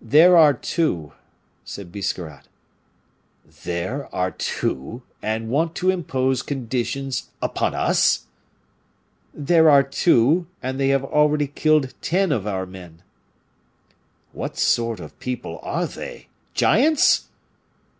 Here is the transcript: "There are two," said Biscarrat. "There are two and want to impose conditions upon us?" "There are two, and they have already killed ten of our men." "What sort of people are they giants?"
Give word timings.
"There 0.00 0.36
are 0.36 0.54
two," 0.54 1.12
said 1.64 1.90
Biscarrat. 1.90 2.46
"There 3.64 4.06
are 4.14 4.30
two 4.30 5.02
and 5.20 5.48
want 5.48 5.74
to 5.74 5.90
impose 5.90 6.40
conditions 6.42 7.30
upon 7.42 7.74
us?" 7.74 8.26
"There 9.34 9.68
are 9.68 9.82
two, 9.82 10.46
and 10.62 10.78
they 10.78 10.90
have 10.90 11.02
already 11.02 11.48
killed 11.48 11.94
ten 12.00 12.30
of 12.30 12.46
our 12.46 12.64
men." 12.64 13.02
"What 14.32 14.56
sort 14.56 15.00
of 15.00 15.18
people 15.18 15.58
are 15.64 15.88
they 15.88 16.28
giants?" 16.54 17.26